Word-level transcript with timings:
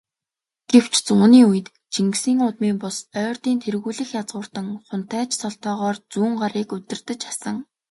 Гэвч, 0.71 0.93
зууны 1.05 1.39
үед 1.49 1.67
Чингисийн 1.93 2.39
удмын 2.47 2.75
бус, 2.81 2.97
Ойрдын 3.23 3.57
тэргүүлэх 3.63 4.09
язгууртан 4.21 4.65
хунтайж 4.87 5.29
цолтойгоор 5.41 5.97
Зүүнгарыг 6.11 6.69
удирдаж 6.75 7.21
асан. 7.31 7.57